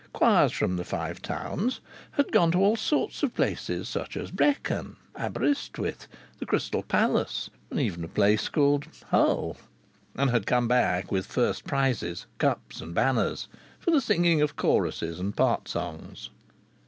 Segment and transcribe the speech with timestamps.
[0.13, 1.79] Choirs from the Five Towns
[2.13, 6.07] had gone to all sorts of places such as Brecknock, Aberystwyth,
[6.39, 9.57] the Crystal Palace, and even a place called Hull
[10.15, 13.47] and had come back with first prizes cups and banners
[13.79, 16.31] for the singing of choruses and part songs.